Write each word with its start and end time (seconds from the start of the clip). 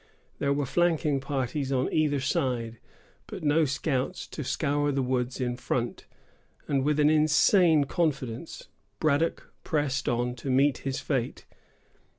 There 0.39 0.51
were 0.51 0.65
flanking 0.65 1.19
parties 1.19 1.71
on 1.71 1.93
either 1.93 2.19
side, 2.19 2.79
but 3.27 3.43
no 3.43 3.65
scouts 3.65 4.25
to 4.29 4.43
scour 4.43 4.91
the 4.91 5.03
woods 5.03 5.39
in 5.39 5.55
front, 5.57 6.07
and 6.67 6.83
with 6.83 6.99
an 6.99 7.11
insane 7.11 7.83
confidence 7.83 8.67
Braddock 8.99 9.53
pressed 9.63 10.09
on 10.09 10.33
to 10.37 10.49
meet 10.49 10.79
his 10.79 10.99
fate. 10.99 11.45